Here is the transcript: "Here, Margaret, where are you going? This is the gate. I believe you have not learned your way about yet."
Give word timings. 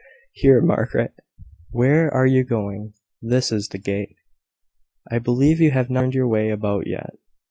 "Here, 0.31 0.61
Margaret, 0.63 1.13
where 1.69 2.11
are 2.11 2.25
you 2.25 2.43
going? 2.43 2.95
This 3.21 3.51
is 3.51 3.67
the 3.67 3.77
gate. 3.77 4.15
I 5.11 5.19
believe 5.19 5.61
you 5.61 5.69
have 5.69 5.91
not 5.91 6.01
learned 6.01 6.15
your 6.15 6.27
way 6.27 6.49
about 6.49 6.87
yet." 6.87 7.11